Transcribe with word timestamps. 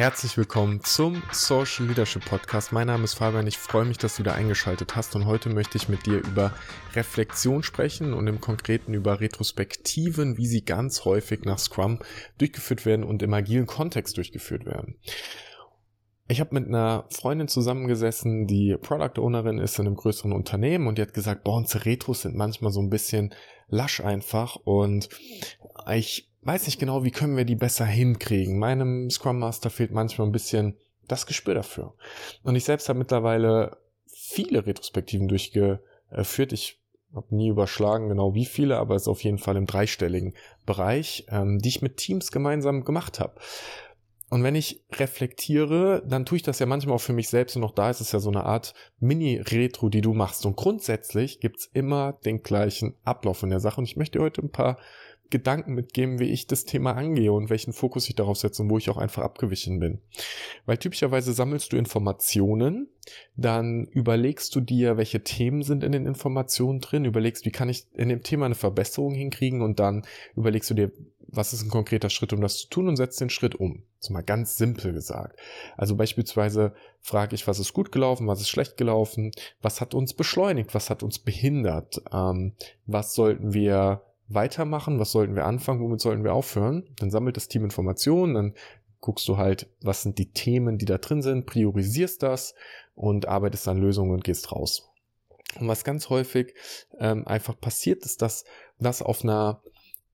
Herzlich 0.00 0.38
willkommen 0.38 0.82
zum 0.82 1.22
Social 1.30 1.86
Leadership 1.86 2.24
Podcast. 2.24 2.72
Mein 2.72 2.86
Name 2.86 3.04
ist 3.04 3.12
Fabian. 3.12 3.46
Ich 3.46 3.58
freue 3.58 3.84
mich, 3.84 3.98
dass 3.98 4.16
du 4.16 4.22
da 4.22 4.32
eingeschaltet 4.32 4.96
hast 4.96 5.14
und 5.14 5.26
heute 5.26 5.50
möchte 5.50 5.76
ich 5.76 5.90
mit 5.90 6.06
dir 6.06 6.20
über 6.20 6.54
Reflexion 6.94 7.62
sprechen 7.62 8.14
und 8.14 8.26
im 8.26 8.40
Konkreten 8.40 8.94
über 8.94 9.20
Retrospektiven, 9.20 10.38
wie 10.38 10.46
sie 10.46 10.64
ganz 10.64 11.04
häufig 11.04 11.44
nach 11.44 11.58
Scrum 11.58 11.98
durchgeführt 12.38 12.86
werden 12.86 13.04
und 13.04 13.22
im 13.22 13.34
agilen 13.34 13.66
Kontext 13.66 14.16
durchgeführt 14.16 14.64
werden. 14.64 14.96
Ich 16.28 16.40
habe 16.40 16.54
mit 16.54 16.66
einer 16.66 17.04
Freundin 17.10 17.48
zusammengesessen, 17.48 18.46
die 18.46 18.78
Product 18.80 19.20
Ownerin 19.20 19.58
ist 19.58 19.78
in 19.78 19.86
einem 19.86 19.96
größeren 19.96 20.32
Unternehmen 20.32 20.86
und 20.86 20.96
die 20.96 21.02
hat 21.02 21.12
gesagt, 21.12 21.44
boah, 21.44 21.58
unsere 21.58 21.84
Retros 21.84 22.22
sind 22.22 22.36
manchmal 22.36 22.72
so 22.72 22.80
ein 22.80 22.88
bisschen 22.88 23.34
lasch 23.68 24.00
einfach 24.00 24.56
und 24.56 25.10
ich 25.92 26.29
weiß 26.42 26.66
nicht 26.66 26.78
genau, 26.78 27.04
wie 27.04 27.10
können 27.10 27.36
wir 27.36 27.44
die 27.44 27.56
besser 27.56 27.84
hinkriegen. 27.84 28.58
Meinem 28.58 29.10
Scrum 29.10 29.38
Master 29.38 29.70
fehlt 29.70 29.92
manchmal 29.92 30.26
ein 30.26 30.32
bisschen 30.32 30.76
das 31.08 31.26
Gespür 31.26 31.54
dafür. 31.54 31.94
Und 32.42 32.56
ich 32.56 32.64
selbst 32.64 32.88
habe 32.88 32.98
mittlerweile 32.98 33.76
viele 34.06 34.66
Retrospektiven 34.66 35.28
durchgeführt. 35.28 36.52
Ich 36.52 36.78
habe 37.14 37.34
nie 37.34 37.48
überschlagen, 37.48 38.08
genau 38.08 38.34
wie 38.34 38.46
viele, 38.46 38.78
aber 38.78 38.94
es 38.94 39.02
ist 39.02 39.08
auf 39.08 39.24
jeden 39.24 39.38
Fall 39.38 39.56
im 39.56 39.66
dreistelligen 39.66 40.34
Bereich, 40.64 41.26
ähm, 41.28 41.58
die 41.58 41.68
ich 41.68 41.82
mit 41.82 41.96
Teams 41.96 42.30
gemeinsam 42.30 42.84
gemacht 42.84 43.18
habe. 43.18 43.34
Und 44.30 44.44
wenn 44.44 44.54
ich 44.54 44.84
reflektiere, 44.92 46.04
dann 46.06 46.24
tue 46.24 46.36
ich 46.36 46.44
das 46.44 46.60
ja 46.60 46.66
manchmal 46.66 46.94
auch 46.94 47.00
für 47.00 47.12
mich 47.12 47.28
selbst 47.28 47.56
und 47.56 47.64
auch 47.64 47.74
da 47.74 47.90
ist 47.90 48.00
es 48.00 48.12
ja 48.12 48.20
so 48.20 48.30
eine 48.30 48.44
Art 48.44 48.74
Mini-Retro, 49.00 49.88
die 49.88 50.02
du 50.02 50.14
machst. 50.14 50.46
Und 50.46 50.54
grundsätzlich 50.54 51.40
gibt's 51.40 51.68
immer 51.72 52.12
den 52.24 52.44
gleichen 52.44 52.94
Ablauf 53.02 53.42
in 53.42 53.50
der 53.50 53.58
Sache. 53.58 53.80
Und 53.80 53.86
ich 53.86 53.96
möchte 53.96 54.18
dir 54.18 54.24
heute 54.24 54.42
ein 54.42 54.52
paar 54.52 54.78
Gedanken 55.30 55.74
mitgeben, 55.74 56.18
wie 56.18 56.30
ich 56.30 56.46
das 56.46 56.64
Thema 56.64 56.92
angehe 56.92 57.32
und 57.32 57.50
welchen 57.50 57.72
Fokus 57.72 58.08
ich 58.08 58.16
darauf 58.16 58.36
setze 58.36 58.62
und 58.62 58.70
wo 58.70 58.78
ich 58.78 58.90
auch 58.90 58.96
einfach 58.96 59.22
abgewichen 59.22 59.78
bin. 59.78 60.00
Weil 60.66 60.78
typischerweise 60.78 61.32
sammelst 61.32 61.72
du 61.72 61.76
Informationen, 61.76 62.88
dann 63.36 63.86
überlegst 63.86 64.54
du 64.54 64.60
dir, 64.60 64.96
welche 64.96 65.22
Themen 65.22 65.62
sind 65.62 65.84
in 65.84 65.92
den 65.92 66.06
Informationen 66.06 66.80
drin, 66.80 67.04
überlegst, 67.04 67.44
wie 67.44 67.50
kann 67.50 67.68
ich 67.68 67.86
in 67.94 68.08
dem 68.08 68.22
Thema 68.22 68.46
eine 68.46 68.54
Verbesserung 68.54 69.14
hinkriegen 69.14 69.62
und 69.62 69.80
dann 69.80 70.04
überlegst 70.36 70.70
du 70.70 70.74
dir, 70.74 70.92
was 71.32 71.52
ist 71.52 71.62
ein 71.62 71.70
konkreter 71.70 72.10
Schritt, 72.10 72.32
um 72.32 72.40
das 72.40 72.58
zu 72.58 72.68
tun 72.68 72.88
und 72.88 72.96
setzt 72.96 73.20
den 73.20 73.30
Schritt 73.30 73.54
um. 73.54 73.84
So 74.00 74.12
mal 74.12 74.22
ganz 74.22 74.56
simpel 74.56 74.92
gesagt. 74.92 75.38
Also 75.76 75.96
beispielsweise 75.96 76.74
frage 77.00 77.34
ich, 77.34 77.46
was 77.46 77.58
ist 77.58 77.72
gut 77.72 77.92
gelaufen, 77.92 78.26
was 78.26 78.40
ist 78.40 78.48
schlecht 78.48 78.76
gelaufen, 78.76 79.30
was 79.62 79.80
hat 79.80 79.94
uns 79.94 80.14
beschleunigt, 80.14 80.74
was 80.74 80.90
hat 80.90 81.02
uns 81.02 81.18
behindert, 81.18 82.02
ähm, 82.12 82.54
was 82.86 83.14
sollten 83.14 83.54
wir 83.54 84.02
weitermachen, 84.30 84.98
was 84.98 85.12
sollten 85.12 85.34
wir 85.34 85.44
anfangen, 85.44 85.80
womit 85.80 86.00
sollten 86.00 86.24
wir 86.24 86.34
aufhören. 86.34 86.88
Dann 86.98 87.10
sammelt 87.10 87.36
das 87.36 87.48
Team 87.48 87.64
Informationen, 87.64 88.34
dann 88.34 88.54
guckst 89.00 89.26
du 89.28 89.36
halt, 89.36 89.68
was 89.82 90.02
sind 90.02 90.18
die 90.18 90.32
Themen, 90.32 90.78
die 90.78 90.84
da 90.84 90.98
drin 90.98 91.22
sind, 91.22 91.46
priorisierst 91.46 92.22
das 92.22 92.54
und 92.94 93.28
arbeitest 93.28 93.66
an 93.68 93.78
Lösungen 93.78 94.12
und 94.12 94.24
gehst 94.24 94.52
raus. 94.52 94.90
Und 95.58 95.68
was 95.68 95.84
ganz 95.84 96.10
häufig 96.10 96.54
ähm, 96.98 97.26
einfach 97.26 97.58
passiert, 97.58 98.04
ist, 98.04 98.22
dass 98.22 98.44
das 98.78 99.02
auf 99.02 99.24
einer 99.24 99.62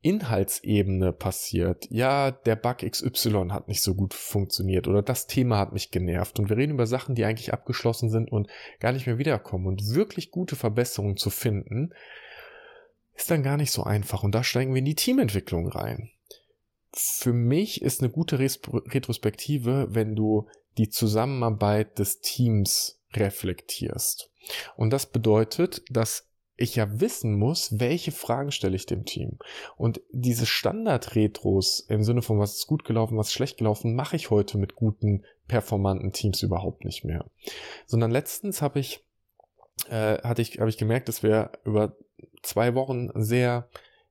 Inhaltsebene 0.03 1.13
passiert. 1.13 1.89
Ja, 1.91 2.31
der 2.31 2.55
Bug 2.55 2.79
XY 2.79 3.49
hat 3.51 3.67
nicht 3.67 3.83
so 3.83 3.95
gut 3.95 4.15
funktioniert 4.15 4.87
oder 4.87 5.03
das 5.03 5.27
Thema 5.27 5.59
hat 5.59 5.73
mich 5.73 5.91
genervt 5.91 6.39
und 6.39 6.49
wir 6.49 6.57
reden 6.57 6.75
über 6.75 6.87
Sachen, 6.87 7.17
die 7.17 7.25
eigentlich 7.25 7.53
abgeschlossen 7.53 8.09
sind 8.09 8.31
und 8.31 8.49
gar 8.79 8.93
nicht 8.93 9.07
mehr 9.07 9.19
wiederkommen 9.19 9.67
und 9.67 9.95
wirklich 9.95 10.31
gute 10.31 10.55
Verbesserungen 10.55 11.17
zu 11.17 11.31
finden, 11.31 11.93
ist 13.17 13.31
dann 13.31 13.43
gar 13.43 13.57
nicht 13.57 13.71
so 13.73 13.83
einfach 13.83 14.23
und 14.23 14.35
da 14.35 14.45
steigen 14.45 14.75
wir 14.75 14.81
in 14.81 14.85
die 14.85 14.95
Teamentwicklung 14.95 15.69
rein. 15.69 16.11
Für 16.93 17.33
mich 17.33 17.83
ist 17.83 18.01
eine 18.01 18.11
gute 18.11 18.39
Retrospektive, 18.39 19.89
wenn 19.91 20.15
du 20.17 20.49
die 20.79 20.89
Zusammenarbeit 20.89 21.99
des 21.99 22.21
Teams 22.21 23.03
reflektierst. 23.13 24.31
Und 24.77 24.91
das 24.91 25.07
bedeutet, 25.07 25.83
dass 25.91 26.29
ich 26.57 26.77
ja 26.77 27.01
wissen 27.01 27.39
muss, 27.39 27.79
welche 27.79 28.13
Fragen 28.13 28.51
stelle 28.51 28.77
ich 28.77 28.87
dem 28.87 29.05
Team. 29.05 29.39
Und 29.77 30.01
diese 30.11 30.47
Standard-Retros 30.47 31.81
im 31.89 32.03
Sinne 32.03 32.23
von 32.23 32.39
was 32.39 32.57
ist 32.57 32.67
gut 32.67 32.85
gelaufen, 32.85 33.19
was 33.19 33.29
ist 33.29 33.35
schlecht 33.35 33.59
gelaufen, 33.59 33.95
mache 33.95 34.17
ich 34.17 34.31
heute 34.31 34.57
mit 34.57 34.75
guten, 34.75 35.25
performanten 35.49 36.13
Teams 36.13 36.43
überhaupt 36.43 36.85
nicht 36.85 37.05
mehr. 37.05 37.27
Sondern 37.87 38.11
letztens 38.11 38.63
habe 38.63 38.81
ich, 38.81 39.05
äh, 39.91 40.19
hatte 40.23 40.41
ich, 40.41 40.59
habe 40.59 40.71
ich 40.71 40.79
gemerkt, 40.79 41.09
dass 41.09 41.23
wir 41.23 41.53
über 41.65 41.97
zwei 42.43 42.75
Wochen 42.75 43.11
sehr 43.15 43.69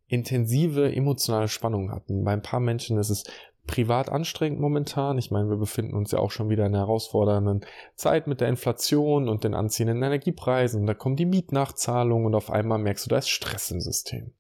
intensive 0.08 0.94
emotionale 0.94 1.48
Spannung 1.48 1.92
hatten. 1.92 2.24
Bei 2.24 2.34
ein 2.34 2.42
paar 2.42 2.60
Menschen 2.60 2.98
ist 2.98 3.10
es 3.10 3.24
privat 3.66 4.10
anstrengend 4.10 4.60
momentan. 4.60 5.18
Ich 5.18 5.32
meine, 5.32 5.50
wir 5.50 5.58
befinden 5.58 5.96
uns 5.96 6.12
ja 6.12 6.20
auch 6.20 6.32
schon 6.32 6.50
wieder 6.50 6.66
in 6.66 6.76
einer 6.76 6.86
herausfordernden 6.86 7.66
Zeit 7.96 8.28
mit 8.28 8.42
der 8.42 8.50
Inflation 8.50 9.28
und 9.28 9.44
den 9.44 9.54
anziehenden 9.54 9.98
Energiepreisen. 9.98 10.86
Da 10.86 10.94
kommen 10.94 11.16
die 11.16 11.26
Mietnachzahlungen 11.26 12.28
und 12.28 12.36
auf 12.36 12.52
einmal 12.52 12.78
merkst 12.78 13.06
du, 13.06 13.10
da 13.10 13.18
ist 13.18 13.30
Stress 13.30 13.72
im 13.72 13.82
System. 13.82 14.34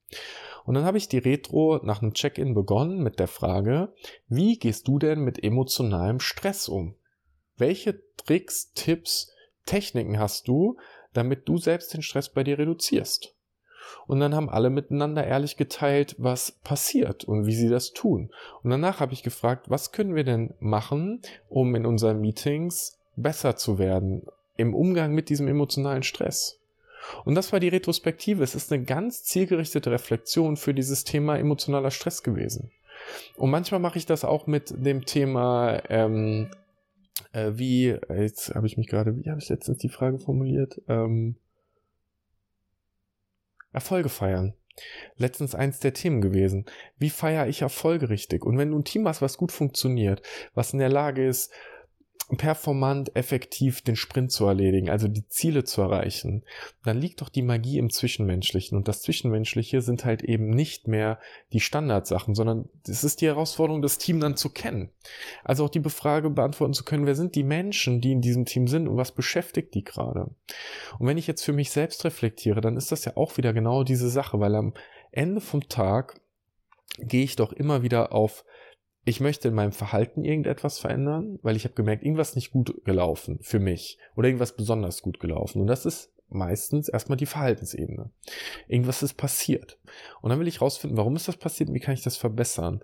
Und 0.65 0.75
dann 0.75 0.85
habe 0.85 0.97
ich 0.97 1.07
die 1.07 1.19
Retro 1.19 1.79
nach 1.83 2.01
einem 2.01 2.13
Check-in 2.13 2.53
begonnen 2.53 3.01
mit 3.01 3.19
der 3.19 3.27
Frage, 3.27 3.93
wie 4.27 4.57
gehst 4.57 4.87
du 4.87 4.97
denn 4.97 5.19
mit 5.19 5.43
emotionalem 5.43 6.19
Stress 6.19 6.67
um? 6.67 6.95
Welche 7.57 8.01
Tricks, 8.17 8.71
Tipps, 8.73 9.31
Techniken 9.65 10.19
hast 10.19 10.47
du, 10.47 10.77
damit 11.13 11.47
du 11.47 11.57
selbst 11.57 11.93
den 11.93 12.01
Stress 12.01 12.29
bei 12.29 12.43
dir 12.43 12.57
reduzierst? 12.57 13.34
Und 14.07 14.19
dann 14.19 14.35
haben 14.35 14.49
alle 14.49 14.69
miteinander 14.69 15.25
ehrlich 15.25 15.57
geteilt, 15.57 16.15
was 16.17 16.51
passiert 16.51 17.23
und 17.23 17.45
wie 17.45 17.55
sie 17.55 17.69
das 17.69 17.93
tun. 17.93 18.31
Und 18.63 18.69
danach 18.69 18.99
habe 18.99 19.13
ich 19.13 19.23
gefragt, 19.23 19.69
was 19.69 19.91
können 19.91 20.15
wir 20.15 20.23
denn 20.23 20.53
machen, 20.59 21.21
um 21.49 21.75
in 21.75 21.85
unseren 21.85 22.21
Meetings 22.21 22.99
besser 23.15 23.55
zu 23.55 23.79
werden 23.79 24.23
im 24.57 24.73
Umgang 24.73 25.13
mit 25.13 25.29
diesem 25.29 25.47
emotionalen 25.47 26.03
Stress. 26.03 26.59
Und 27.23 27.35
das 27.35 27.51
war 27.51 27.59
die 27.59 27.67
Retrospektive. 27.67 28.43
Es 28.43 28.55
ist 28.55 28.71
eine 28.71 28.83
ganz 28.83 29.23
zielgerichtete 29.23 29.91
Reflexion 29.91 30.57
für 30.57 30.73
dieses 30.73 31.03
Thema 31.03 31.37
emotionaler 31.37 31.91
Stress 31.91 32.23
gewesen. 32.23 32.71
Und 33.35 33.51
manchmal 33.51 33.79
mache 33.79 33.97
ich 33.97 34.05
das 34.05 34.23
auch 34.23 34.47
mit 34.47 34.73
dem 34.75 35.05
Thema, 35.05 35.81
ähm, 35.89 36.49
äh, 37.31 37.51
wie, 37.55 37.95
jetzt 38.09 38.55
habe 38.55 38.67
ich 38.67 38.77
mich 38.77 38.87
gerade, 38.87 39.15
wie 39.17 39.29
habe 39.29 39.39
ich 39.39 39.49
letztens 39.49 39.77
die 39.77 39.89
Frage 39.89 40.19
formuliert? 40.19 40.81
Ähm, 40.87 41.35
Erfolge 43.75 44.09
feiern. 44.09 44.53
Letztens 45.17 45.55
eins 45.55 45.79
der 45.79 45.93
Themen 45.93 46.21
gewesen. 46.21 46.65
Wie 46.97 47.09
feiere 47.09 47.47
ich 47.47 47.61
Erfolge 47.61 48.09
richtig? 48.09 48.45
Und 48.45 48.57
wenn 48.57 48.71
du 48.71 48.79
ein 48.79 48.83
Team 48.83 49.07
hast, 49.07 49.21
was 49.21 49.37
gut 49.37 49.51
funktioniert, 49.51 50.21
was 50.53 50.73
in 50.73 50.79
der 50.79 50.89
Lage 50.89 51.25
ist, 51.25 51.53
performant 52.37 53.15
effektiv 53.15 53.81
den 53.81 53.95
Sprint 53.95 54.31
zu 54.31 54.47
erledigen, 54.47 54.89
also 54.89 55.07
die 55.07 55.27
Ziele 55.27 55.63
zu 55.63 55.81
erreichen, 55.81 56.43
dann 56.83 56.99
liegt 56.99 57.21
doch 57.21 57.29
die 57.29 57.43
Magie 57.43 57.77
im 57.77 57.91
Zwischenmenschlichen. 57.91 58.75
Und 58.75 58.87
das 58.87 59.03
Zwischenmenschliche 59.03 59.81
sind 59.81 60.05
halt 60.05 60.23
eben 60.23 60.49
nicht 60.49 60.87
mehr 60.87 61.19
die 61.53 61.59
Standardsachen, 61.59 62.33
sondern 62.33 62.67
es 62.87 63.03
ist 63.03 63.21
die 63.21 63.27
Herausforderung, 63.27 63.83
das 63.83 63.99
Team 63.99 64.19
dann 64.19 64.35
zu 64.35 64.49
kennen. 64.49 64.89
Also 65.43 65.65
auch 65.65 65.69
die 65.69 65.79
Befrage 65.79 66.31
beantworten 66.31 66.73
zu 66.73 66.83
können, 66.83 67.05
wer 67.05 67.15
sind 67.15 67.35
die 67.35 67.43
Menschen, 67.43 68.01
die 68.01 68.11
in 68.11 68.21
diesem 68.21 68.45
Team 68.45 68.67
sind 68.67 68.87
und 68.87 68.97
was 68.97 69.11
beschäftigt 69.11 69.75
die 69.75 69.83
gerade. 69.83 70.31
Und 70.97 71.07
wenn 71.07 71.19
ich 71.19 71.27
jetzt 71.27 71.45
für 71.45 71.53
mich 71.53 71.69
selbst 71.69 72.05
reflektiere, 72.05 72.59
dann 72.59 72.75
ist 72.75 72.91
das 72.91 73.05
ja 73.05 73.15
auch 73.17 73.37
wieder 73.37 73.53
genau 73.53 73.83
diese 73.83 74.09
Sache, 74.09 74.39
weil 74.39 74.55
am 74.55 74.73
Ende 75.11 75.41
vom 75.41 75.69
Tag 75.69 76.19
gehe 76.97 77.23
ich 77.23 77.35
doch 77.35 77.53
immer 77.53 77.83
wieder 77.83 78.13
auf 78.13 78.45
ich 79.05 79.19
möchte 79.19 79.49
in 79.49 79.53
meinem 79.53 79.71
Verhalten 79.71 80.25
irgendetwas 80.25 80.79
verändern, 80.79 81.37
weil 81.43 81.55
ich 81.55 81.63
habe 81.63 81.75
gemerkt, 81.75 82.03
irgendwas 82.03 82.35
nicht 82.35 82.51
gut 82.51 82.83
gelaufen 82.83 83.37
für 83.41 83.59
mich 83.59 83.99
oder 84.15 84.27
irgendwas 84.27 84.55
besonders 84.55 85.03
gut 85.03 85.19
gelaufen. 85.19 85.61
Und 85.61 85.67
das 85.67 85.85
ist 85.85 86.11
meistens 86.27 86.89
erstmal 86.89 87.17
die 87.17 87.27
Verhaltensebene. 87.27 88.09
Irgendwas 88.67 89.03
ist 89.03 89.13
passiert. 89.13 89.79
Und 90.21 90.31
dann 90.31 90.39
will 90.39 90.47
ich 90.47 90.59
rausfinden, 90.59 90.97
warum 90.97 91.15
ist 91.15 91.27
das 91.27 91.37
passiert 91.37 91.69
und 91.69 91.75
wie 91.75 91.79
kann 91.79 91.93
ich 91.93 92.01
das 92.01 92.17
verbessern. 92.17 92.81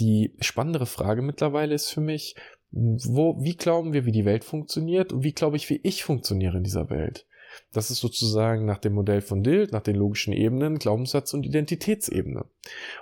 Die 0.00 0.34
spannendere 0.40 0.86
Frage 0.86 1.20
mittlerweile 1.20 1.74
ist 1.74 1.90
für 1.90 2.00
mich, 2.00 2.34
wo, 2.70 3.36
wie 3.42 3.56
glauben 3.56 3.92
wir, 3.92 4.06
wie 4.06 4.12
die 4.12 4.24
Welt 4.24 4.44
funktioniert 4.44 5.12
und 5.12 5.22
wie 5.22 5.32
glaube 5.32 5.56
ich, 5.56 5.68
wie 5.68 5.80
ich 5.82 6.02
funktioniere 6.02 6.56
in 6.56 6.64
dieser 6.64 6.88
Welt? 6.88 7.26
Das 7.72 7.90
ist 7.90 8.00
sozusagen 8.00 8.64
nach 8.64 8.78
dem 8.78 8.94
Modell 8.94 9.20
von 9.20 9.42
Dild, 9.42 9.72
nach 9.72 9.82
den 9.82 9.96
logischen 9.96 10.32
Ebenen, 10.32 10.78
Glaubenssatz 10.78 11.34
und 11.34 11.44
Identitätsebene. 11.44 12.44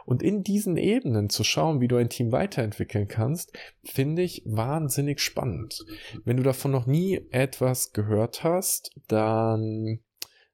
Und 0.04 0.22
in 0.22 0.42
diesen 0.42 0.76
Ebenen 0.76 1.30
zu 1.30 1.44
schauen, 1.44 1.80
wie 1.80 1.88
du 1.88 1.96
ein 1.96 2.08
Team 2.08 2.32
weiterentwickeln 2.32 3.08
kannst, 3.08 3.52
finde 3.84 4.22
ich 4.22 4.42
wahnsinnig 4.44 5.20
spannend. 5.20 5.84
Wenn 6.24 6.36
du 6.36 6.42
davon 6.42 6.70
noch 6.70 6.86
nie 6.86 7.26
etwas 7.30 7.92
gehört 7.92 8.44
hast, 8.44 8.92
dann 9.08 10.00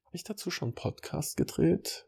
habe 0.05 0.17
ich 0.17 0.25
dazu 0.25 0.51
schon 0.51 0.75
Podcast 0.75 1.37
gedreht. 1.37 2.07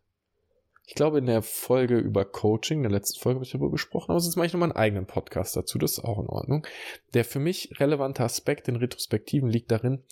Ich 0.86 0.94
glaube, 0.94 1.18
in 1.18 1.26
der 1.26 1.40
Folge 1.40 1.96
über 1.96 2.26
Coaching, 2.26 2.82
der 2.82 2.90
letzten 2.90 3.18
Folge 3.18 3.36
habe 3.36 3.44
ich 3.44 3.52
darüber 3.52 3.70
gesprochen, 3.70 4.10
aber 4.10 4.20
sonst 4.20 4.36
mache 4.36 4.46
ich 4.46 4.52
nochmal 4.52 4.70
einen 4.70 4.78
eigenen 4.78 5.06
Podcast 5.06 5.56
dazu, 5.56 5.78
das 5.78 5.92
ist 5.92 6.04
auch 6.04 6.18
in 6.18 6.28
Ordnung. 6.28 6.66
Der 7.14 7.24
für 7.24 7.38
mich 7.38 7.80
relevante 7.80 8.22
Aspekt 8.22 8.68
in 8.68 8.76
Retrospektiven 8.76 9.48
liegt 9.48 9.70
darin, 9.70 10.02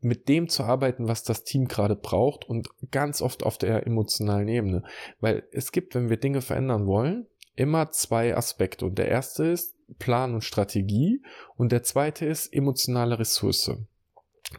mit 0.00 0.28
dem 0.28 0.48
zu 0.48 0.62
arbeiten, 0.62 1.08
was 1.08 1.24
das 1.24 1.42
Team 1.42 1.66
gerade 1.66 1.96
braucht 1.96 2.48
und 2.48 2.68
ganz 2.92 3.20
oft 3.20 3.42
auf 3.42 3.58
der 3.58 3.84
emotionalen 3.84 4.46
Ebene. 4.46 4.84
Weil 5.20 5.42
es 5.50 5.72
gibt, 5.72 5.96
wenn 5.96 6.08
wir 6.08 6.18
Dinge 6.18 6.40
verändern 6.40 6.86
wollen, 6.86 7.26
immer 7.56 7.90
zwei 7.90 8.36
Aspekte. 8.36 8.86
Und 8.86 8.98
der 8.98 9.08
erste 9.08 9.44
ist, 9.46 9.76
Plan 9.98 10.34
und 10.34 10.44
Strategie 10.44 11.22
und 11.56 11.72
der 11.72 11.82
zweite 11.82 12.26
ist 12.26 12.52
emotionale 12.54 13.18
Ressource. 13.18 13.72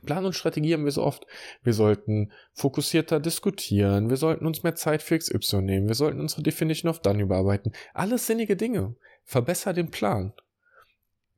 Plan 0.06 0.26
und 0.26 0.34
Strategie 0.34 0.74
haben 0.74 0.86
wir 0.86 0.92
so 0.92 1.04
oft. 1.04 1.26
Wir 1.62 1.74
sollten 1.74 2.32
fokussierter 2.54 3.20
diskutieren, 3.20 4.10
wir 4.10 4.18
sollten 4.18 4.46
uns 4.46 4.64
mehr 4.64 4.76
Zeit 4.76 5.04
für 5.04 5.18
XY 5.18 5.62
nehmen, 5.62 5.88
wir 5.88 5.96
sollten 5.96 6.20
unsere 6.20 6.42
Definition 6.44 6.90
of 6.90 7.00
Done 7.00 7.22
überarbeiten. 7.22 7.74
Alles 7.94 8.28
sinnige 8.28 8.56
Dinge. 8.56 8.96
Verbesser 9.24 9.74
den 9.74 9.92
Plan. 9.92 10.34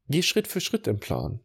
Geh 0.07 0.21
Schritt 0.21 0.47
für 0.47 0.62
Schritt 0.62 0.88
im 0.88 1.00
Plan. 1.00 1.39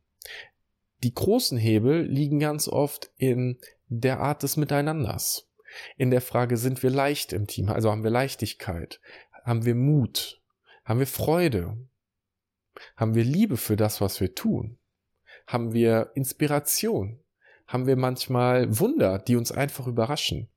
Die 1.02 1.14
großen 1.14 1.58
Hebel 1.58 2.02
liegen 2.02 2.41
ganz 2.41 2.69
oft 2.69 3.11
in 3.17 3.58
der 3.88 4.20
Art 4.20 4.43
des 4.43 4.56
Miteinanders. 4.56 5.49
In 5.96 6.11
der 6.11 6.20
Frage, 6.20 6.56
sind 6.56 6.82
wir 6.82 6.91
leicht 6.91 7.32
im 7.32 7.46
Team? 7.46 7.69
Also 7.69 7.91
haben 7.91 8.05
wir 8.05 8.11
Leichtigkeit? 8.11 9.00
Haben 9.44 9.64
wir 9.64 9.75
Mut? 9.75 10.41
Haben 10.85 11.00
wir 11.00 11.06
Freude? 11.06 11.79
Haben 12.96 13.14
wir 13.14 13.25
Liebe 13.25 13.56
für 13.56 13.76
das, 13.76 14.00
was 14.00 14.20
wir 14.20 14.35
tun? 14.35 14.79
Haben 15.47 15.73
wir 15.73 16.11
Inspiration? 16.15 17.21
Haben 17.67 17.87
wir 17.87 17.97
manchmal 17.97 18.79
Wunder, 18.79 19.19
die 19.19 19.37
uns 19.37 19.53
einfach 19.53 19.87
überraschen? 19.87 20.49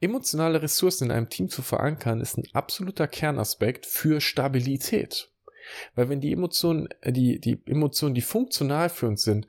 Emotionale 0.00 0.62
Ressourcen 0.62 1.04
in 1.04 1.10
einem 1.10 1.28
Team 1.28 1.48
zu 1.48 1.62
verankern, 1.62 2.20
ist 2.20 2.36
ein 2.36 2.48
absoluter 2.52 3.06
Kernaspekt 3.06 3.86
für 3.86 4.20
Stabilität. 4.20 5.30
Weil 5.94 6.08
wenn 6.08 6.20
die 6.20 6.32
Emotionen, 6.32 6.88
äh, 7.00 7.12
die, 7.12 7.40
die 7.40 7.60
Emotionen, 7.66 8.14
die 8.14 8.20
funktional 8.20 8.90
für 8.90 9.08
uns 9.08 9.22
sind, 9.22 9.46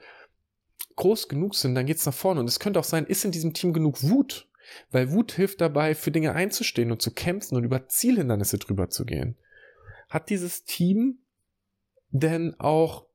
groß 0.95 1.27
genug 1.27 1.55
sind, 1.55 1.75
dann 1.75 1.85
geht's 1.85 2.05
nach 2.05 2.13
vorne. 2.13 2.39
Und 2.39 2.47
es 2.47 2.59
könnte 2.59 2.79
auch 2.79 2.85
sein, 2.85 3.05
ist 3.05 3.25
in 3.25 3.31
diesem 3.31 3.53
Team 3.53 3.73
genug 3.73 4.01
Wut? 4.03 4.47
Weil 4.91 5.11
Wut 5.11 5.33
hilft 5.33 5.61
dabei, 5.61 5.93
für 5.93 6.11
Dinge 6.11 6.33
einzustehen 6.33 6.91
und 6.91 7.01
zu 7.01 7.11
kämpfen 7.11 7.55
und 7.55 7.63
über 7.63 7.87
Zielhindernisse 7.87 8.57
drüber 8.57 8.89
zu 8.89 9.05
gehen. 9.05 9.37
Hat 10.09 10.29
dieses 10.29 10.63
Team 10.63 11.19
denn 12.09 12.55
auch 12.59 13.05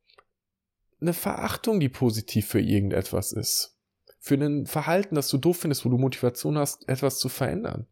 eine 1.00 1.12
Verachtung, 1.12 1.80
die 1.80 1.88
positiv 1.88 2.48
für 2.48 2.60
irgendetwas 2.60 3.32
ist? 3.32 3.76
Für 4.18 4.34
ein 4.34 4.66
Verhalten, 4.66 5.14
das 5.14 5.28
du 5.28 5.38
doof 5.38 5.58
findest, 5.58 5.84
wo 5.84 5.88
du 5.88 5.98
Motivation 5.98 6.58
hast, 6.58 6.88
etwas 6.88 7.18
zu 7.18 7.28
verändern? 7.28 7.86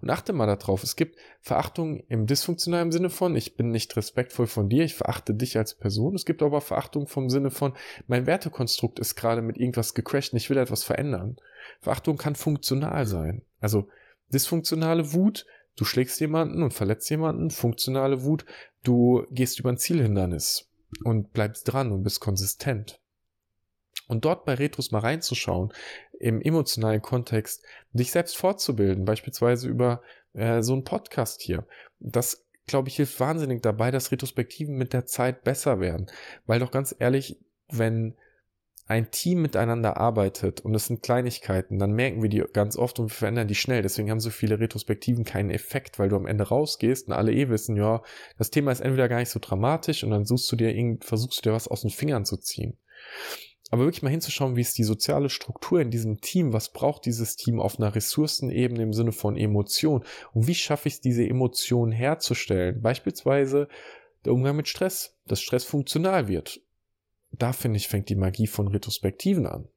Und 0.00 0.10
achte 0.10 0.32
mal 0.32 0.46
darauf, 0.46 0.82
es 0.82 0.96
gibt 0.96 1.18
Verachtung 1.40 2.00
im 2.08 2.26
dysfunktionalen 2.26 2.92
Sinne 2.92 3.10
von, 3.10 3.34
ich 3.34 3.56
bin 3.56 3.70
nicht 3.70 3.96
respektvoll 3.96 4.46
von 4.46 4.68
dir, 4.68 4.84
ich 4.84 4.94
verachte 4.94 5.34
dich 5.34 5.56
als 5.58 5.74
Person. 5.74 6.14
Es 6.14 6.24
gibt 6.24 6.42
aber 6.42 6.60
Verachtung 6.60 7.06
vom 7.06 7.30
Sinne 7.30 7.50
von, 7.50 7.72
mein 8.06 8.26
Wertekonstrukt 8.26 8.98
ist 8.98 9.16
gerade 9.16 9.42
mit 9.42 9.56
irgendwas 9.56 9.94
gecrashed 9.94 10.32
und 10.32 10.36
ich 10.36 10.50
will 10.50 10.58
etwas 10.58 10.84
verändern. 10.84 11.36
Verachtung 11.80 12.16
kann 12.16 12.36
funktional 12.36 13.06
sein. 13.06 13.42
Also 13.60 13.88
dysfunktionale 14.32 15.12
Wut, 15.14 15.46
du 15.76 15.84
schlägst 15.84 16.20
jemanden 16.20 16.62
und 16.62 16.74
verletzt 16.74 17.10
jemanden. 17.10 17.50
Funktionale 17.50 18.22
Wut, 18.22 18.44
du 18.82 19.26
gehst 19.30 19.58
über 19.58 19.70
ein 19.70 19.78
Zielhindernis 19.78 20.68
und 21.04 21.32
bleibst 21.32 21.72
dran 21.72 21.92
und 21.92 22.02
bist 22.02 22.20
konsistent. 22.20 23.00
Und 24.08 24.24
dort 24.24 24.44
bei 24.44 24.54
Retros 24.54 24.90
mal 24.90 25.00
reinzuschauen, 25.00 25.72
im 26.18 26.40
emotionalen 26.40 27.02
Kontext, 27.02 27.64
dich 27.92 28.12
selbst 28.12 28.36
fortzubilden, 28.36 29.04
beispielsweise 29.04 29.68
über 29.68 30.02
äh, 30.34 30.62
so 30.62 30.72
einen 30.72 30.84
Podcast 30.84 31.40
hier. 31.40 31.66
Das, 31.98 32.44
glaube 32.66 32.88
ich, 32.88 32.96
hilft 32.96 33.18
wahnsinnig 33.20 33.62
dabei, 33.62 33.90
dass 33.90 34.12
Retrospektiven 34.12 34.76
mit 34.76 34.92
der 34.92 35.06
Zeit 35.06 35.44
besser 35.44 35.80
werden. 35.80 36.10
Weil 36.46 36.60
doch 36.60 36.70
ganz 36.70 36.94
ehrlich, 36.98 37.38
wenn 37.68 38.14
ein 38.86 39.10
Team 39.10 39.42
miteinander 39.42 39.96
arbeitet 39.96 40.60
und 40.60 40.74
es 40.74 40.86
sind 40.86 41.02
Kleinigkeiten, 41.02 41.78
dann 41.78 41.92
merken 41.92 42.22
wir 42.22 42.28
die 42.28 42.42
ganz 42.52 42.76
oft 42.76 42.98
und 42.98 43.10
wir 43.10 43.14
verändern 43.14 43.48
die 43.48 43.54
schnell. 43.54 43.82
Deswegen 43.82 44.10
haben 44.10 44.20
so 44.20 44.30
viele 44.30 44.58
Retrospektiven 44.58 45.24
keinen 45.24 45.50
Effekt, 45.50 45.98
weil 45.98 46.08
du 46.08 46.16
am 46.16 46.26
Ende 46.26 46.44
rausgehst 46.44 47.06
und 47.08 47.14
alle 47.14 47.32
eh 47.32 47.48
wissen, 47.48 47.76
ja, 47.76 48.02
das 48.38 48.50
Thema 48.50 48.72
ist 48.72 48.80
entweder 48.80 49.08
gar 49.08 49.18
nicht 49.18 49.30
so 49.30 49.38
dramatisch 49.40 50.02
und 50.04 50.10
dann 50.10 50.24
suchst 50.24 50.50
du 50.50 50.56
dir 50.56 50.74
irgend, 50.74 51.04
versuchst 51.04 51.38
du 51.38 51.50
dir 51.50 51.54
was 51.54 51.68
aus 51.68 51.82
den 51.82 51.90
Fingern 51.90 52.24
zu 52.24 52.36
ziehen. 52.36 52.76
Aber 53.70 53.84
wirklich 53.84 54.02
mal 54.02 54.10
hinzuschauen, 54.10 54.54
wie 54.56 54.60
ist 54.60 54.76
die 54.76 54.84
soziale 54.84 55.30
Struktur 55.30 55.80
in 55.80 55.90
diesem 55.90 56.20
Team, 56.20 56.52
was 56.52 56.72
braucht 56.72 57.06
dieses 57.06 57.36
Team 57.36 57.58
auf 57.58 57.78
einer 57.78 57.94
Ressourcenebene 57.94 58.82
im 58.82 58.92
Sinne 58.92 59.12
von 59.12 59.34
Emotion 59.34 60.04
und 60.34 60.46
wie 60.46 60.54
schaffe 60.54 60.88
ich 60.88 60.96
es, 60.96 61.00
diese 61.00 61.26
Emotionen 61.26 61.90
herzustellen? 61.90 62.82
Beispielsweise 62.82 63.68
der 64.26 64.34
Umgang 64.34 64.56
mit 64.56 64.68
Stress, 64.68 65.16
dass 65.26 65.40
Stress 65.40 65.64
funktional 65.64 66.28
wird. 66.28 66.60
Da 67.32 67.52
finde 67.52 67.78
ich, 67.78 67.88
fängt 67.88 68.08
die 68.08 68.14
Magie 68.14 68.46
von 68.46 68.68
Retrospektiven 68.68 69.46
an. 69.46 69.68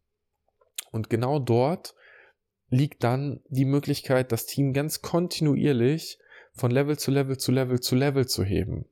Und 0.92 1.10
genau 1.10 1.40
dort 1.40 1.96
liegt 2.70 3.04
dann 3.04 3.42
die 3.50 3.66
Möglichkeit, 3.66 4.32
das 4.32 4.46
Team 4.46 4.74
ganz 4.74 5.02
kontinuierlich 5.02 6.20
von 6.54 6.72
Level 6.72 6.98
zu 6.98 7.12
Level 7.12 7.38
zu 7.38 7.52
Level 7.52 7.80
zu 7.80 7.96
Level 7.96 8.28
zu 8.28 8.44
heben 8.44 8.86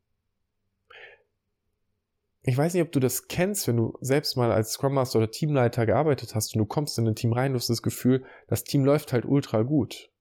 ich 2.46 2.58
weiß 2.58 2.74
nicht, 2.74 2.84
ob 2.84 2.92
du 2.92 3.00
das 3.00 3.28
kennst, 3.28 3.68
wenn 3.68 3.78
du 3.78 3.98
selbst 4.02 4.36
mal 4.36 4.52
als 4.52 4.74
Scrum 4.74 4.94
Master 4.94 5.20
oder 5.20 5.32
Teamleiter 5.32 5.86
gearbeitet 5.86 6.36
hast 6.36 6.54
und 6.54 6.60
du 6.60 6.66
kommst 6.66 6.98
in 7.00 7.08
ein 7.08 7.16
Team 7.16 7.32
rein, 7.32 7.54
du 7.54 7.60
hast 7.60 7.70
das 7.70 7.82
Gefühl, 7.82 8.26
das 8.48 8.66
Team 8.66 8.84
läuft 8.84 9.14
halt 9.14 9.26
ultra 9.26 9.62
gut. 9.62 10.12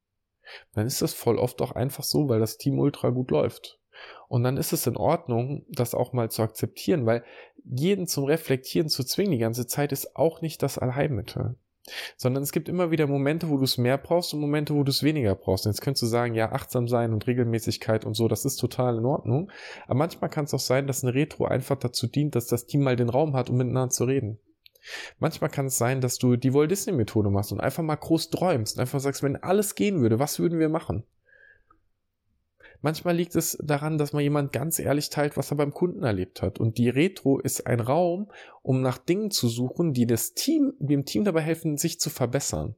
Dann 0.72 0.86
ist 0.86 1.02
das 1.02 1.14
voll 1.14 1.36
oft 1.36 1.60
auch 1.62 1.72
einfach 1.72 2.04
so, 2.04 2.28
weil 2.28 2.38
das 2.38 2.58
Team 2.58 2.78
ultra 2.78 3.10
gut 3.10 3.32
läuft. 3.32 3.80
Und 4.28 4.44
dann 4.44 4.56
ist 4.56 4.72
es 4.72 4.86
in 4.86 4.96
Ordnung, 4.96 5.64
das 5.68 5.94
auch 5.94 6.12
mal 6.12 6.30
zu 6.30 6.42
akzeptieren, 6.42 7.06
weil 7.06 7.24
jeden 7.64 8.06
zum 8.06 8.24
Reflektieren 8.24 8.88
zu 8.88 9.04
zwingen 9.04 9.32
die 9.32 9.38
ganze 9.38 9.66
Zeit 9.66 9.92
ist 9.92 10.16
auch 10.16 10.40
nicht 10.40 10.62
das 10.62 10.78
Allheilmittel 10.78 11.56
sondern 12.16 12.42
es 12.42 12.52
gibt 12.52 12.68
immer 12.68 12.90
wieder 12.90 13.06
Momente, 13.06 13.48
wo 13.48 13.56
du 13.56 13.64
es 13.64 13.78
mehr 13.78 13.98
brauchst 13.98 14.34
und 14.34 14.40
Momente, 14.40 14.74
wo 14.74 14.84
du 14.84 14.90
es 14.90 15.02
weniger 15.02 15.34
brauchst. 15.34 15.66
Und 15.66 15.72
jetzt 15.72 15.80
könntest 15.80 16.02
du 16.02 16.06
sagen, 16.06 16.34
ja, 16.34 16.52
achtsam 16.52 16.86
sein 16.88 17.12
und 17.12 17.26
Regelmäßigkeit 17.26 18.04
und 18.04 18.14
so, 18.14 18.28
das 18.28 18.44
ist 18.44 18.56
total 18.56 18.98
in 18.98 19.04
Ordnung. 19.04 19.50
Aber 19.86 19.96
manchmal 19.96 20.30
kann 20.30 20.44
es 20.44 20.54
auch 20.54 20.60
sein, 20.60 20.86
dass 20.86 21.02
eine 21.02 21.14
Retro 21.14 21.44
einfach 21.44 21.76
dazu 21.76 22.06
dient, 22.06 22.34
dass 22.34 22.46
das 22.46 22.66
Team 22.66 22.82
mal 22.82 22.96
den 22.96 23.08
Raum 23.08 23.34
hat, 23.34 23.50
um 23.50 23.56
miteinander 23.56 23.90
zu 23.90 24.04
reden. 24.04 24.38
Manchmal 25.18 25.50
kann 25.50 25.66
es 25.66 25.78
sein, 25.78 26.00
dass 26.00 26.18
du 26.18 26.36
die 26.36 26.54
Walt 26.54 26.70
Disney 26.70 26.92
Methode 26.92 27.30
machst 27.30 27.52
und 27.52 27.60
einfach 27.60 27.82
mal 27.82 27.96
groß 27.96 28.30
träumst 28.30 28.76
und 28.76 28.80
einfach 28.80 29.00
sagst, 29.00 29.22
wenn 29.22 29.36
alles 29.36 29.74
gehen 29.74 30.00
würde, 30.00 30.18
was 30.18 30.38
würden 30.38 30.58
wir 30.58 30.68
machen? 30.68 31.04
Manchmal 32.82 33.16
liegt 33.16 33.36
es 33.36 33.56
daran, 33.62 33.96
dass 33.96 34.12
mal 34.12 34.22
jemand 34.22 34.52
ganz 34.52 34.80
ehrlich 34.80 35.08
teilt, 35.08 35.36
was 35.36 35.52
er 35.52 35.56
beim 35.56 35.72
Kunden 35.72 36.02
erlebt 36.02 36.42
hat. 36.42 36.58
Und 36.58 36.78
die 36.78 36.88
Retro 36.88 37.38
ist 37.38 37.66
ein 37.66 37.78
Raum, 37.78 38.30
um 38.60 38.82
nach 38.82 38.98
Dingen 38.98 39.30
zu 39.30 39.48
suchen, 39.48 39.92
die 39.92 40.06
das 40.06 40.34
Team, 40.34 40.74
dem 40.80 41.04
Team 41.04 41.24
dabei 41.24 41.42
helfen, 41.42 41.78
sich 41.78 42.00
zu 42.00 42.10
verbessern. 42.10 42.74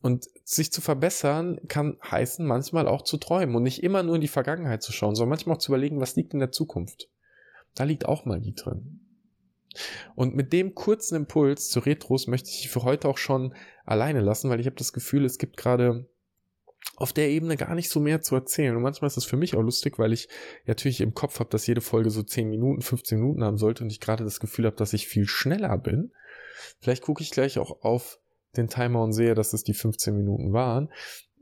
Und 0.00 0.28
sich 0.44 0.72
zu 0.72 0.80
verbessern 0.80 1.60
kann 1.68 1.98
heißen, 2.02 2.44
manchmal 2.44 2.88
auch 2.88 3.02
zu 3.02 3.18
träumen 3.18 3.54
und 3.54 3.64
nicht 3.64 3.82
immer 3.82 4.02
nur 4.02 4.14
in 4.14 4.22
die 4.22 4.28
Vergangenheit 4.28 4.82
zu 4.82 4.92
schauen, 4.92 5.14
sondern 5.14 5.28
manchmal 5.28 5.56
auch 5.56 5.60
zu 5.60 5.72
überlegen, 5.72 6.00
was 6.00 6.16
liegt 6.16 6.32
in 6.32 6.40
der 6.40 6.52
Zukunft. 6.52 7.10
Da 7.74 7.84
liegt 7.84 8.06
auch 8.06 8.24
Magie 8.24 8.54
drin. 8.54 9.00
Und 10.14 10.34
mit 10.34 10.54
dem 10.54 10.74
kurzen 10.74 11.16
Impuls 11.16 11.68
zu 11.68 11.80
Retros 11.80 12.26
möchte 12.26 12.48
ich 12.48 12.70
für 12.70 12.82
heute 12.82 13.08
auch 13.08 13.18
schon 13.18 13.54
alleine 13.84 14.20
lassen, 14.20 14.48
weil 14.48 14.58
ich 14.58 14.66
habe 14.66 14.76
das 14.76 14.94
Gefühl, 14.94 15.26
es 15.26 15.36
gibt 15.36 15.58
gerade 15.58 16.08
auf 16.96 17.12
der 17.12 17.30
Ebene 17.30 17.56
gar 17.56 17.74
nicht 17.74 17.88
so 17.88 18.00
mehr 18.00 18.20
zu 18.20 18.34
erzählen. 18.34 18.76
Und 18.76 18.82
manchmal 18.82 19.08
ist 19.08 19.16
es 19.16 19.24
für 19.24 19.36
mich 19.36 19.54
auch 19.54 19.62
lustig, 19.62 19.98
weil 19.98 20.12
ich 20.12 20.28
natürlich 20.66 21.00
im 21.00 21.14
Kopf 21.14 21.40
habe, 21.40 21.50
dass 21.50 21.66
jede 21.66 21.80
Folge 21.80 22.10
so 22.10 22.22
10 22.22 22.48
Minuten, 22.48 22.82
15 22.82 23.18
Minuten 23.18 23.42
haben 23.42 23.56
sollte 23.56 23.84
und 23.84 23.90
ich 23.90 24.00
gerade 24.00 24.24
das 24.24 24.40
Gefühl 24.40 24.66
habe, 24.66 24.76
dass 24.76 24.92
ich 24.92 25.08
viel 25.08 25.26
schneller 25.26 25.76
bin. 25.78 26.12
Vielleicht 26.80 27.02
gucke 27.02 27.22
ich 27.22 27.30
gleich 27.30 27.58
auch 27.58 27.82
auf 27.82 28.18
den 28.56 28.68
Timer 28.68 29.02
und 29.02 29.12
sehe, 29.12 29.34
dass 29.34 29.52
es 29.52 29.64
die 29.64 29.74
15 29.74 30.14
Minuten 30.14 30.52
waren. 30.52 30.90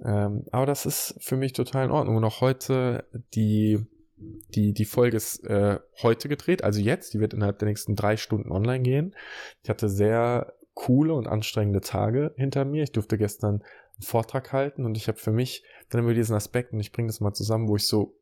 Ähm, 0.04 0.44
aber 0.52 0.66
das 0.66 0.86
ist 0.86 1.16
für 1.20 1.36
mich 1.36 1.54
total 1.54 1.86
in 1.86 1.90
Ordnung. 1.90 2.16
Und 2.16 2.24
auch 2.24 2.40
heute 2.40 3.04
die 3.34 3.84
die, 4.20 4.72
die 4.72 4.84
Folge 4.84 5.16
ist 5.16 5.44
äh, 5.44 5.78
heute 6.02 6.28
gedreht, 6.28 6.64
also 6.64 6.80
jetzt, 6.80 7.14
die 7.14 7.20
wird 7.20 7.34
innerhalb 7.34 7.58
der 7.58 7.68
nächsten 7.68 7.94
drei 7.94 8.16
Stunden 8.16 8.50
online 8.50 8.82
gehen. 8.82 9.14
Ich 9.62 9.70
hatte 9.70 9.88
sehr 9.88 10.54
coole 10.74 11.14
und 11.14 11.26
anstrengende 11.26 11.80
Tage 11.80 12.34
hinter 12.36 12.64
mir. 12.64 12.82
Ich 12.82 12.92
durfte 12.92 13.18
gestern 13.18 13.62
einen 13.98 14.06
Vortrag 14.06 14.52
halten 14.52 14.84
und 14.84 14.96
ich 14.96 15.08
habe 15.08 15.18
für 15.18 15.32
mich 15.32 15.64
dann 15.90 16.00
immer 16.00 16.14
diesen 16.14 16.36
Aspekt 16.36 16.72
und 16.72 16.80
ich 16.80 16.92
bringe 16.92 17.08
das 17.08 17.20
mal 17.20 17.34
zusammen, 17.34 17.68
wo 17.68 17.76
ich 17.76 17.86
so 17.86 18.14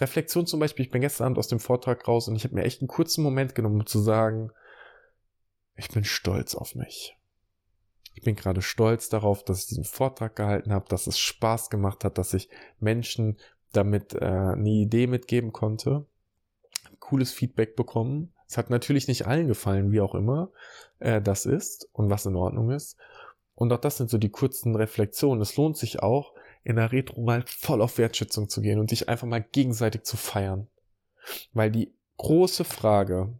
Reflexion 0.00 0.46
zum 0.46 0.60
Beispiel, 0.60 0.84
ich 0.84 0.90
bin 0.90 1.00
gestern 1.00 1.26
Abend 1.26 1.38
aus 1.38 1.48
dem 1.48 1.60
Vortrag 1.60 2.06
raus 2.06 2.28
und 2.28 2.36
ich 2.36 2.44
habe 2.44 2.54
mir 2.54 2.64
echt 2.64 2.80
einen 2.80 2.88
kurzen 2.88 3.22
Moment 3.22 3.54
genommen, 3.54 3.80
um 3.80 3.86
zu 3.86 3.98
sagen, 3.98 4.52
ich 5.76 5.88
bin 5.88 6.04
stolz 6.04 6.54
auf 6.54 6.74
mich. 6.74 7.16
Ich 8.14 8.22
bin 8.22 8.34
gerade 8.34 8.62
stolz 8.62 9.08
darauf, 9.08 9.44
dass 9.44 9.60
ich 9.60 9.68
diesen 9.68 9.84
Vortrag 9.84 10.34
gehalten 10.34 10.72
habe, 10.72 10.88
dass 10.88 11.06
es 11.06 11.18
Spaß 11.18 11.70
gemacht 11.70 12.04
hat, 12.04 12.18
dass 12.18 12.34
ich 12.34 12.48
Menschen 12.80 13.38
damit 13.72 14.14
äh, 14.14 14.24
eine 14.24 14.68
Idee 14.68 15.06
mitgeben 15.06 15.52
konnte. 15.52 16.06
Cooles 16.98 17.32
Feedback 17.32 17.76
bekommen. 17.76 18.32
Es 18.48 18.56
hat 18.56 18.70
natürlich 18.70 19.06
nicht 19.08 19.26
allen 19.26 19.46
gefallen, 19.46 19.92
wie 19.92 20.00
auch 20.00 20.14
immer 20.14 20.50
äh, 20.98 21.20
das 21.20 21.46
ist 21.46 21.88
und 21.92 22.10
was 22.10 22.26
in 22.26 22.34
Ordnung 22.34 22.70
ist. 22.70 22.96
Und 23.58 23.72
auch 23.72 23.80
das 23.80 23.96
sind 23.96 24.08
so 24.08 24.18
die 24.18 24.28
kurzen 24.28 24.76
Reflexionen. 24.76 25.42
Es 25.42 25.56
lohnt 25.56 25.76
sich 25.76 26.00
auch, 26.00 26.32
in 26.62 26.76
der 26.76 26.92
Retro 26.92 27.20
mal 27.20 27.42
voll 27.44 27.82
auf 27.82 27.98
Wertschätzung 27.98 28.48
zu 28.48 28.60
gehen 28.60 28.78
und 28.78 28.88
sich 28.88 29.08
einfach 29.08 29.26
mal 29.26 29.42
gegenseitig 29.42 30.04
zu 30.04 30.16
feiern. 30.16 30.68
Weil 31.54 31.72
die 31.72 31.92
große 32.18 32.62
Frage 32.62 33.34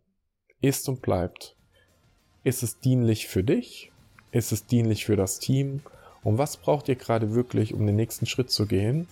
ist 0.60 0.88
und 0.88 1.02
bleibt, 1.02 1.54
ist 2.42 2.64
es 2.64 2.80
dienlich 2.80 3.28
für 3.28 3.44
dich? 3.44 3.92
Ist 4.32 4.50
es 4.50 4.66
dienlich 4.66 5.04
für 5.04 5.14
das 5.14 5.38
Team? 5.38 5.82
Und 6.24 6.36
was 6.36 6.56
braucht 6.56 6.88
ihr 6.88 6.96
gerade 6.96 7.36
wirklich, 7.36 7.72
um 7.72 7.86
den 7.86 7.94
nächsten 7.94 8.26
Schritt 8.26 8.50
zu 8.50 8.66
gehen? 8.66 9.06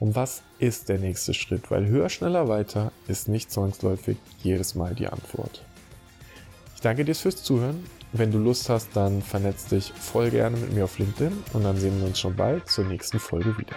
Und 0.00 0.14
was 0.14 0.42
ist 0.58 0.88
der 0.88 0.98
nächste 0.98 1.34
Schritt? 1.34 1.70
Weil 1.70 1.86
höher, 1.86 2.08
schneller, 2.08 2.48
weiter 2.48 2.92
ist 3.08 3.28
nicht 3.28 3.52
zwangsläufig 3.52 4.16
jedes 4.42 4.74
Mal 4.74 4.94
die 4.94 5.08
Antwort. 5.08 5.62
Ich 6.74 6.80
danke 6.80 7.04
dir 7.04 7.14
fürs 7.14 7.42
Zuhören. 7.42 7.84
Wenn 8.18 8.32
du 8.32 8.38
Lust 8.38 8.70
hast, 8.70 8.96
dann 8.96 9.20
vernetz 9.20 9.66
dich 9.66 9.92
voll 9.92 10.30
gerne 10.30 10.56
mit 10.56 10.72
mir 10.72 10.84
auf 10.84 10.98
LinkedIn 10.98 11.32
und 11.52 11.64
dann 11.64 11.76
sehen 11.76 12.00
wir 12.00 12.06
uns 12.06 12.18
schon 12.18 12.34
bald 12.34 12.66
zur 12.66 12.86
nächsten 12.86 13.18
Folge 13.18 13.58
wieder. 13.58 13.76